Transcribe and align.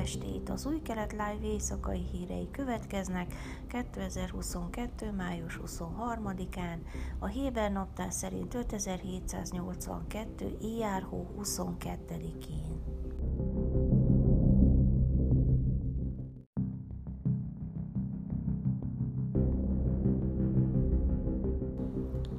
estét! 0.00 0.48
Az 0.48 0.66
új 0.66 0.82
kelet 0.82 1.12
live 1.12 1.38
éjszakai 1.42 2.04
hírei 2.12 2.48
következnek 2.50 3.34
2022. 3.66 5.12
május 5.12 5.60
23-án, 5.66 6.78
a 7.18 7.26
Héber 7.26 7.72
naptár 7.72 8.12
szerint 8.12 8.54
5782. 8.54 10.56
Ijárhó 10.60 11.34
22-én. 11.42 12.82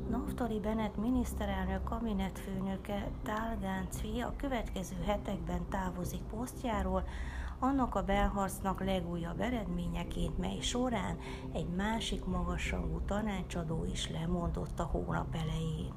Naftali 0.09 0.59
Bennett 0.59 0.97
miniszterelnök 0.97 1.83
kabinetfőnöke 1.83 3.11
Tálgán 3.23 3.87
Cvi 3.89 4.21
a 4.21 4.33
következő 4.37 4.95
hetekben 5.05 5.69
távozik 5.69 6.21
posztjáról, 6.21 7.03
annak 7.61 7.95
a 7.95 8.03
belharcnak 8.03 8.83
legújabb 8.83 9.39
eredményeként, 9.39 10.37
mely 10.37 10.59
során 10.59 11.17
egy 11.53 11.67
másik 11.67 12.25
magasrangú 12.25 13.01
tanácsadó 13.05 13.85
is 13.91 14.09
lemondott 14.09 14.79
a 14.79 14.83
hónap 14.83 15.35
elején. 15.35 15.93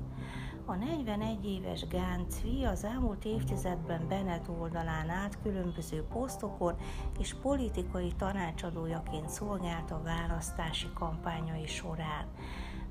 A 0.66 0.74
41 0.74 1.46
éves 1.46 1.86
Gán 1.86 2.28
Cvi 2.28 2.64
az 2.64 2.84
elmúlt 2.84 3.24
évtizedben 3.24 4.08
Bennett 4.08 4.48
oldalán 4.48 5.08
állt 5.08 5.38
különböző 5.42 6.02
posztokon 6.02 6.74
és 7.18 7.34
politikai 7.42 8.12
tanácsadójaként 8.18 9.28
szolgált 9.28 9.90
a 9.90 10.02
választási 10.02 10.88
kampányai 10.94 11.66
során. 11.66 12.26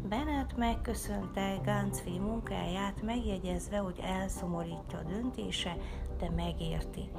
Bennett 0.09 0.57
megköszönte 0.57 1.59
Gancvi 1.63 2.19
munkáját, 2.19 3.01
megjegyezve, 3.01 3.77
hogy 3.77 3.99
elszomorítja 4.01 4.99
a 4.99 5.03
döntése, 5.03 5.77
de 6.19 6.29
megérti. 6.29 7.09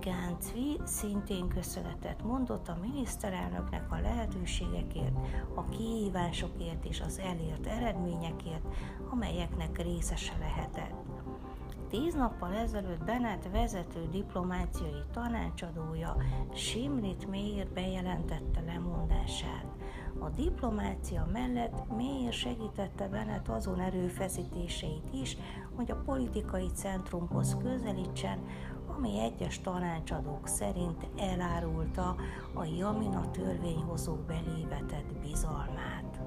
Gáncvi 0.00 0.80
szintén 0.84 1.48
köszönetet 1.48 2.22
mondott 2.22 2.68
a 2.68 2.78
miniszterelnöknek 2.80 3.92
a 3.92 4.00
lehetőségekért, 4.00 5.16
a 5.54 5.68
kihívásokért 5.68 6.84
és 6.84 7.00
az 7.00 7.18
elért 7.18 7.66
eredményekért, 7.66 8.66
amelyeknek 9.10 9.82
részese 9.82 10.32
lehetett. 10.38 10.94
Tíz 11.90 12.14
nappal 12.14 12.54
ezelőtt 12.54 13.04
Bennett 13.04 13.48
vezető 13.50 14.08
diplomáciai 14.10 15.02
tanácsadója 15.12 16.16
Simrit 16.54 17.30
Meir 17.30 17.68
bejelentette 17.68 18.60
lemondását. 18.66 19.77
A 20.20 20.28
diplomácia 20.28 21.28
mellett 21.32 21.96
Meir 21.96 22.32
segítette 22.32 23.08
Bennett 23.08 23.48
azon 23.48 23.80
erőfeszítéseit 23.80 25.12
is, 25.22 25.36
hogy 25.76 25.90
a 25.90 26.02
politikai 26.04 26.66
centrumhoz 26.74 27.56
közelítsen, 27.62 28.38
ami 28.96 29.18
egyes 29.20 29.60
tanácsadók 29.60 30.48
szerint 30.48 31.08
elárulta 31.16 32.16
a 32.54 32.64
Jamina 32.78 33.30
törvényhozó 33.30 34.14
belévetett 34.14 35.14
bizalmát. 35.22 36.20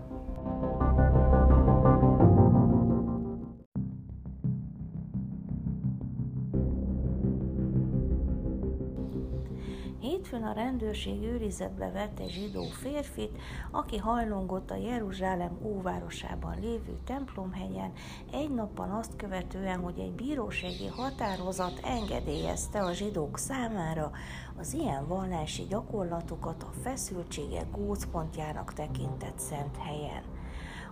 A 10.51 10.53
rendőrség 10.53 11.23
őrizetbe 11.23 11.91
vett 11.91 12.19
egy 12.19 12.29
zsidó 12.29 12.63
férfit, 12.63 13.37
aki 13.71 13.97
hajlongott 13.97 14.71
a 14.71 14.75
Jeruzsálem 14.75 15.57
óvárosában 15.63 16.59
lévő 16.59 16.97
templomhegyen, 17.05 17.91
egy 18.31 18.49
nappal 18.49 18.97
azt 18.99 19.15
követően, 19.15 19.79
hogy 19.79 19.99
egy 19.99 20.11
bírósági 20.11 20.87
határozat 20.87 21.79
engedélyezte 21.83 22.79
a 22.79 22.93
zsidók 22.93 23.37
számára 23.37 24.11
az 24.57 24.73
ilyen 24.73 25.07
vallási 25.07 25.65
gyakorlatokat 25.69 26.63
a 26.63 26.73
feszültségek 26.81 27.71
gócpontjának 27.71 28.73
tekintett 28.73 29.39
szent 29.39 29.77
helyen. 29.77 30.23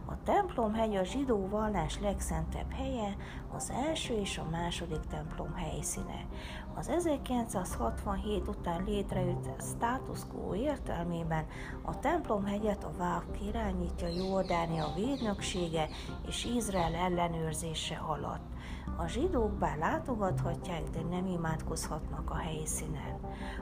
A 0.06 0.24
templomhegy 0.24 0.96
a 0.96 1.04
zsidó 1.04 1.48
vallás 1.48 2.00
legszentebb 2.00 2.72
helye, 2.72 3.16
az 3.56 3.72
első 3.88 4.14
és 4.14 4.38
a 4.38 4.50
második 4.52 5.06
templom 5.10 5.54
helyszíne. 5.54 6.26
Az 6.80 6.88
1967 6.88 8.48
után 8.48 8.84
létrejött 8.84 9.50
status 9.62 10.20
quo 10.32 10.56
értelmében 10.56 11.46
a 11.82 12.00
templomhegyet 12.00 12.84
a 12.84 12.92
Váv 12.98 13.24
irányítja 13.48 14.08
Jordánia 14.08 14.94
védnöksége 14.96 15.90
és 16.28 16.46
Izrael 16.46 16.96
ellenőrzése 16.96 17.96
alatt. 17.96 18.50
A 18.98 19.08
zsidók 19.08 19.52
bár 19.52 19.78
látogathatják, 19.78 20.84
de 20.90 21.02
nem 21.10 21.26
imádkozhatnak 21.26 22.30
a 22.30 22.36
helyszínen. 22.36 23.20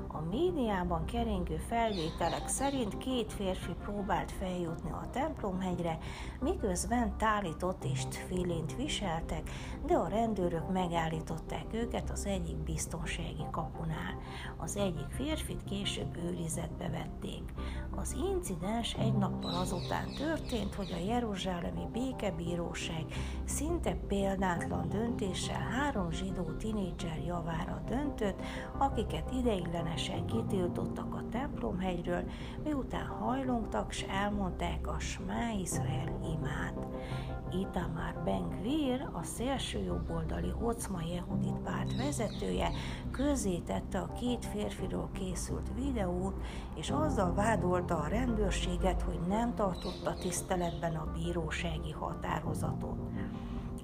A 0.07 0.21
médiában 0.21 1.05
keringő 1.05 1.57
felvételek 1.57 2.47
szerint 2.47 2.97
két 2.97 3.33
férfi 3.33 3.73
próbált 3.83 4.31
feljutni 4.31 4.91
a 4.91 5.09
templomhegyre, 5.11 5.97
miközben 6.39 7.17
tárított 7.17 7.83
és 7.83 8.05
tfilint 8.05 8.75
viseltek, 8.75 9.49
de 9.85 9.93
a 9.93 10.07
rendőrök 10.07 10.71
megállították 10.71 11.65
őket 11.71 12.09
az 12.09 12.25
egyik 12.25 12.57
biztonsági 13.07 13.45
kapunál. 13.51 14.17
Az 14.57 14.75
egyik 14.75 15.07
férfit 15.09 15.63
később 15.63 16.17
őrizetbe 16.17 16.89
vették. 16.89 17.53
Az 17.95 18.15
incidens 18.33 18.93
egy 18.93 19.13
nappal 19.13 19.53
azután 19.53 20.13
történt, 20.17 20.75
hogy 20.75 20.91
a 20.91 21.05
Jeruzsálemi 21.05 21.87
Békebíróság 21.93 23.05
szinte 23.45 23.95
példátlan 24.07 24.89
döntéssel 24.89 25.61
három 25.61 26.11
zsidó 26.11 26.43
tinédzser 26.43 27.23
javára 27.25 27.81
döntött, 27.87 28.41
akiket 28.77 29.31
ideiglenesen 29.31 30.25
kitiltottak 30.25 31.13
a 31.13 31.23
templomhegyről, 31.29 32.23
miután 32.63 33.05
hajlongtak 33.05 33.91
s 33.91 34.05
elmondták 34.09 34.87
a 34.87 34.99
Smá 34.99 35.51
Izrael 35.61 36.19
imát. 36.33 36.87
Itamar 37.51 38.21
Ben 38.23 38.49
Gvir, 38.49 39.09
a 39.13 39.23
szélső 39.23 39.79
jobboldali 39.79 40.51
Ocma 40.61 40.99
Jehudit 41.13 41.59
párt 41.63 41.95
vezetője, 41.97 42.71
közzétette 43.11 43.99
a 43.99 44.11
két 44.19 44.45
férfiról 44.45 45.09
készült 45.13 45.71
videót, 45.75 46.35
és 46.75 46.89
azzal 46.89 47.33
vádolta 47.33 47.97
a 47.97 48.07
rendőrséget, 48.07 49.01
hogy 49.01 49.19
nem 49.27 49.55
tartotta 49.55 50.13
tiszteletben 50.13 50.95
a 50.95 51.11
bírósági 51.13 51.91
határozatot. 51.91 52.97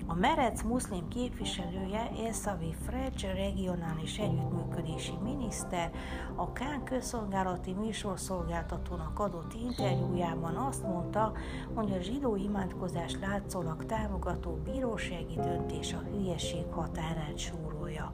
A 0.07 0.15
Merec 0.15 0.63
muszlim 0.63 1.07
képviselője 1.07 2.09
Eszavi 2.27 2.75
Frecs 2.85 3.23
regionális 3.23 4.17
együttműködési 4.17 5.13
miniszter 5.23 5.91
a 6.35 6.51
Kán 6.51 6.83
közszolgálati 6.83 7.73
műsorszolgáltatónak 7.73 9.19
adott 9.19 9.53
interjújában 9.53 10.55
azt 10.55 10.83
mondta, 10.83 11.31
hogy 11.73 11.91
a 11.91 12.01
zsidó 12.01 12.35
imádkozás 12.35 13.17
látszólag 13.21 13.85
támogató 13.85 14.59
bírósági 14.63 15.35
döntés 15.35 15.93
a 15.93 16.03
hülyeség 16.11 16.65
határát 16.71 17.37
súrolja. 17.37 18.11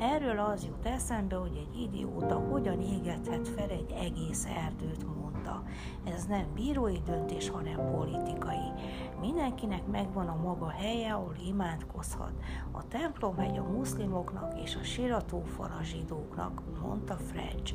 Erről 0.00 0.38
az 0.38 0.64
jut 0.64 0.86
eszembe, 0.86 1.36
hogy 1.36 1.66
egy 1.68 1.80
idióta 1.80 2.34
hogyan 2.34 2.80
égethet 2.80 3.48
fel 3.48 3.68
egy 3.68 3.94
egész 4.00 4.46
erdőt, 4.64 5.06
mondta. 5.16 5.62
Ez 6.04 6.26
nem 6.26 6.46
bírói 6.54 6.98
döntés, 7.04 7.48
hanem 7.48 7.90
politikai. 7.90 8.72
Mindenkinek 9.20 9.86
megvan 9.86 10.28
a 10.28 10.40
maga 10.42 10.68
helye, 10.68 11.12
ahol 11.12 11.34
imádkozhat. 11.46 12.32
A 12.72 12.88
templomhegy 12.88 13.58
a 13.58 13.62
muszlimoknak 13.62 14.60
és 14.60 14.76
a 14.76 14.84
siratófal 14.84 15.74
a 15.80 15.82
zsidóknak, 15.82 16.62
mondta 16.82 17.16
French. 17.16 17.74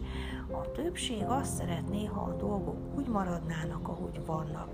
A 0.51 0.72
többség 0.72 1.23
azt 1.28 1.56
szeretné, 1.56 2.06
ha 2.06 2.22
a 2.22 2.35
dolgok 2.35 2.78
úgy 2.95 3.07
maradnának, 3.07 3.88
ahogy 3.88 4.25
vannak. 4.25 4.69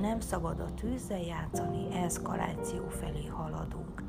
Nem 0.00 0.20
szabad 0.20 0.60
a 0.60 0.74
tűzzel 0.74 1.20
játszani, 1.20 1.94
eszkaláció 1.94 2.88
felé 2.88 3.26
haladunk. 3.26 4.02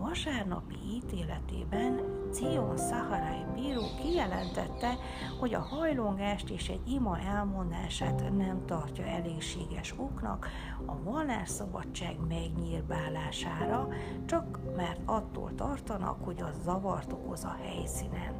Vasárnapi 0.00 0.76
ítéletében 0.94 2.00
Cion 2.32 2.76
Szaharai 2.76 3.44
bíró 3.54 3.82
kijelentette, 4.02 4.96
hogy 5.40 5.54
a 5.54 5.60
hajlongást 5.60 6.50
és 6.50 6.68
egy 6.68 6.88
ima 6.88 7.18
elmondását 7.18 8.36
nem 8.36 8.66
tartja 8.66 9.04
elégséges 9.04 9.94
oknak 9.96 10.48
a 10.86 11.02
vallásszabadság 11.02 12.16
megnyírbálására, 12.28 13.88
csak 14.26 14.58
mert 14.76 15.00
attól 15.04 15.54
tartanak, 15.54 16.24
hogy 16.24 16.42
az 16.42 16.62
zavart 16.62 17.12
okoz 17.12 17.44
a 17.44 17.56
helyszínen. 17.62 18.34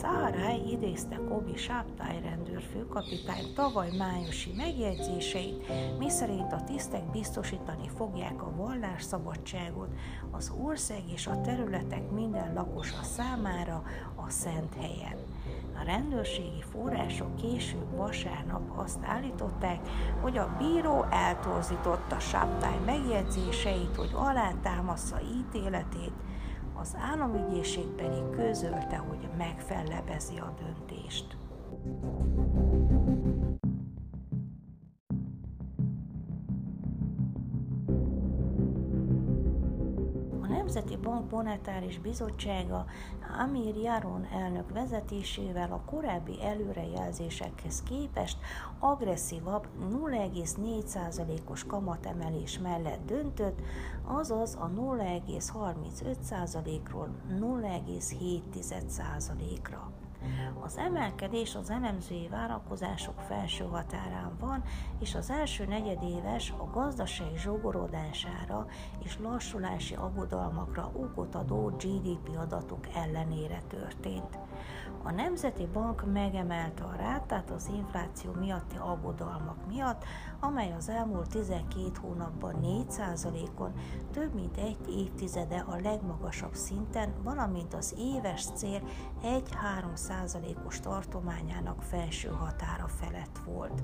Szárály 0.00 0.60
idézte 0.70 1.20
Kobi 1.28 1.56
Sáptály 1.56 2.20
rendőrfőkapitány 2.20 3.52
tavaly 3.54 3.90
májusi 3.98 4.52
megjegyzéseit, 4.56 5.66
miszerint 5.98 6.52
a 6.52 6.64
tisztek 6.64 7.10
biztosítani 7.10 7.88
fogják 7.96 8.42
a 8.42 8.52
vallásszabadságot 8.56 9.88
az 10.30 10.52
ország 10.62 11.02
és 11.12 11.26
a 11.26 11.40
területek 11.40 12.10
minden 12.10 12.54
lakosa 12.54 13.02
számára 13.02 13.82
a 14.14 14.30
szent 14.30 14.74
helyen. 14.74 15.18
A 15.80 15.84
rendőrségi 15.84 16.62
források 16.70 17.36
később 17.36 17.96
vasárnap 17.96 18.78
azt 18.78 18.98
állították, 19.02 19.80
hogy 20.20 20.38
a 20.38 20.56
bíró 20.58 21.04
eltorzította 21.10 22.18
Sáptály 22.18 22.78
megjegyzéseit, 22.84 23.96
hogy 23.96 24.10
alátámasza 24.12 25.20
ítéletét, 25.20 26.12
Az 26.74 26.96
államügyészség 27.10 27.86
pedig 27.86 28.30
közölte, 28.30 28.96
hogy 28.96 29.28
megfellebezi 29.38 30.36
a 30.36 30.54
döntést. 30.58 31.36
Nemzeti 40.74 40.96
Bank 40.96 41.30
Monetáris 41.30 41.98
Bizottsága 41.98 42.86
Amir 43.38 43.76
Yaron 43.76 44.26
elnök 44.32 44.72
vezetésével 44.72 45.72
a 45.72 45.82
korábbi 45.90 46.42
előrejelzésekhez 46.42 47.82
képest 47.82 48.38
agresszívabb 48.78 49.66
0,4%-os 49.90 51.64
kamatemelés 51.64 52.58
mellett 52.58 53.06
döntött, 53.06 53.60
azaz 54.04 54.56
a 54.60 54.70
0,35%-ról 54.76 57.08
0,7%-ra. 57.40 60.03
Az 60.64 60.78
emelkedés 60.78 61.54
az 61.54 61.70
elemzői 61.70 62.28
várakozások 62.28 63.20
felső 63.20 63.64
határán 63.64 64.36
van, 64.40 64.62
és 65.00 65.14
az 65.14 65.30
első 65.30 65.64
negyedéves 65.64 66.50
a 66.50 66.70
gazdaság 66.70 67.36
zsugorodására 67.36 68.66
és 69.04 69.18
lassulási 69.18 69.94
aggodalmakra 69.94 70.90
okot 70.92 71.34
adó 71.34 71.66
GDP 71.66 72.36
adatok 72.36 72.86
ellenére 72.94 73.62
történt. 73.68 74.38
A 75.06 75.10
Nemzeti 75.10 75.66
Bank 75.72 76.12
megemelte 76.12 76.84
a 76.84 76.94
rátát 76.96 77.50
az 77.50 77.70
infláció 77.76 78.32
miatti 78.32 78.76
aggodalmak 78.76 79.66
miatt, 79.68 80.04
amely 80.40 80.72
az 80.72 80.88
elmúlt 80.88 81.28
12 81.28 81.90
hónapban 82.00 82.54
4%-on 82.62 83.72
több 84.12 84.34
mint 84.34 84.56
egy 84.56 84.78
évtizede 84.88 85.64
a 85.68 85.76
legmagasabb 85.82 86.54
szinten, 86.54 87.12
valamint 87.22 87.74
az 87.74 87.94
éves 87.98 88.44
cél 88.54 88.82
1-3%-os 89.22 90.80
tartományának 90.80 91.82
felső 91.82 92.28
határa 92.28 92.88
felett 92.88 93.38
volt. 93.46 93.82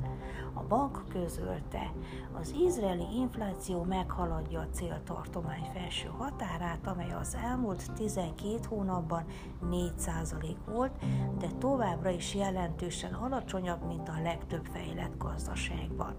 A 0.55 0.62
bank 0.62 1.05
közölte, 1.08 1.93
az 2.40 2.55
izraeli 2.67 3.06
infláció 3.14 3.82
meghaladja 3.82 4.61
a 4.61 4.69
céltartomány 4.72 5.70
felső 5.75 6.08
határát, 6.19 6.87
amely 6.87 7.12
az 7.12 7.37
elmúlt 7.44 7.93
12 7.93 8.58
hónapban 8.69 9.25
4% 9.70 10.55
volt, 10.67 10.93
de 11.39 11.49
továbbra 11.59 12.11
is 12.11 12.35
jelentősen 12.35 13.12
alacsonyabb, 13.12 13.87
mint 13.87 14.09
a 14.09 14.23
legtöbb 14.23 14.65
fejlett 14.65 15.17
gazdaságban. 15.19 16.17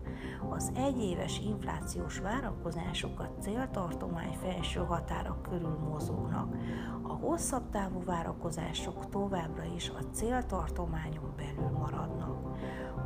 Az 0.50 0.72
egyéves 0.76 1.40
inflációs 1.40 2.20
várakozások 2.20 3.20
a 3.20 3.32
céltartomány 3.40 4.38
felső 4.42 4.80
határa 4.80 5.42
körül 5.42 5.78
mozognak. 5.90 6.56
A 7.02 7.14
hosszabb 7.14 7.70
távú 7.70 8.04
várakozások 8.04 9.10
továbbra 9.10 9.64
is 9.76 9.90
a 9.90 10.10
céltartományon 10.12 11.34
belül 11.36 11.70
maradnak. 11.78 12.42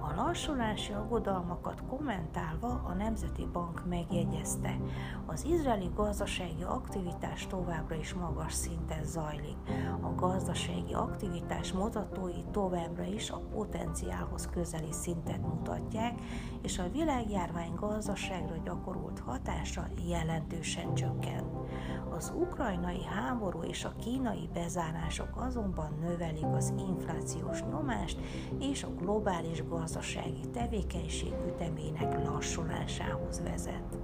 A 0.01 0.13
lassulási 0.15 0.93
aggodalmakat 0.93 1.83
kommentálva 1.87 2.81
a 2.87 2.93
Nemzeti 2.93 3.47
Bank 3.53 3.85
megjegyezte, 3.89 4.77
az 5.25 5.45
izraeli 5.45 5.89
gazdasági 5.95 6.63
aktivitás 6.63 7.47
továbbra 7.47 7.95
is 7.95 8.13
magas 8.13 8.53
szinten 8.53 9.03
zajlik. 9.03 9.57
A 10.01 10.15
gazdasági 10.15 10.93
aktivitás 10.93 11.71
mutatói 11.77 12.43
továbbra 12.51 13.03
is 13.03 13.29
a 13.29 13.41
potenciálhoz 13.53 14.49
közeli 14.53 14.91
szintet 14.91 15.41
mutatják, 15.41 16.21
és 16.61 16.79
a 16.79 16.89
világjárvány 16.91 17.73
gazdaságra 17.75 18.55
gyakorolt 18.63 19.19
hatása 19.19 19.87
jelentősen 20.07 20.93
csökkent. 20.93 21.53
Az 22.15 22.33
ukrajnai 22.35 23.03
háború 23.03 23.61
és 23.63 23.85
a 23.85 23.95
kínai 23.99 24.49
bezárások 24.53 25.29
azonban 25.35 25.97
növelik 26.01 26.53
az 26.55 26.73
inflációs 26.89 27.63
nyomást 27.63 28.19
és 28.59 28.83
a 28.83 28.93
globális 28.99 29.67
gazdasági 29.67 30.49
tevékenység 30.53 31.33
ütemének 31.47 32.25
lassulásához 32.25 33.41
vezet. 33.41 33.97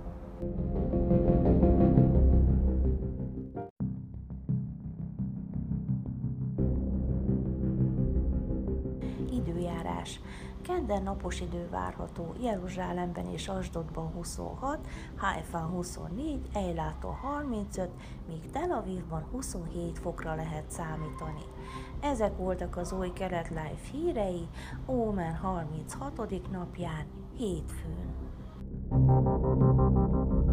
Időjárás. 9.72 10.20
Kedden 10.62 11.04
napos 11.04 11.42
idő 11.42 11.68
várható, 11.70 12.34
Jeruzsálemben 12.42 13.26
és 13.26 13.48
Asdodban 13.48 14.12
26, 14.12 14.88
Haifán 15.16 15.66
24, 15.68 16.50
Eilától 16.54 17.12
35, 17.12 17.90
míg 18.28 18.50
Tel 18.52 18.72
Avivban 18.72 19.26
27 19.32 20.00
fokra 20.00 20.36
lehet 20.36 20.70
számítani. 20.72 21.44
Ezek 22.02 22.38
voltak 22.38 22.78
az 22.78 22.92
új 22.94 23.12
Kelet 23.14 23.50
Live 23.50 23.80
hírei, 23.92 24.48
Ómen 24.88 25.36
36. 25.36 26.52
napján, 26.52 27.06
hétfőn. 27.38 28.20
thank 28.90 30.46
you 30.46 30.51